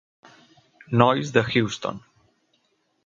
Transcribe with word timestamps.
Noyes 0.91 1.31
de 1.31 1.43
Houston. 1.43 2.01